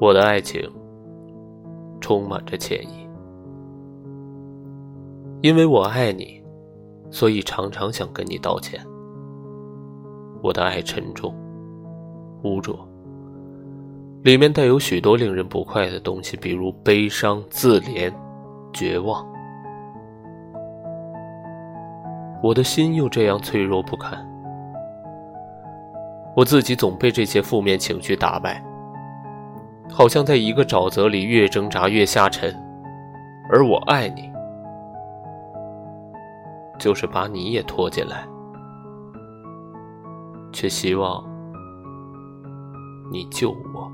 [0.00, 0.58] 我的爱情
[2.00, 3.06] 充满着歉意，
[5.42, 6.42] 因为我爱你，
[7.10, 8.80] 所以常常想跟你道歉。
[10.42, 11.34] 我的爱沉重、
[12.44, 12.78] 污浊，
[14.22, 18.10] 里面带有许多令人不快的东西，比如悲伤、自怜、
[18.72, 19.22] 绝望。
[22.42, 24.18] 我的心又这样脆弱不堪，
[26.34, 28.64] 我自己总被这些负面情绪打败。
[30.00, 32.50] 好像在一个沼泽里，越挣扎越下沉，
[33.50, 34.32] 而我爱你，
[36.78, 38.26] 就是把你也拖进来，
[40.54, 41.22] 却希望
[43.12, 43.92] 你救我。